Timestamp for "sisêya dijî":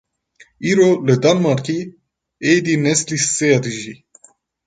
3.23-3.95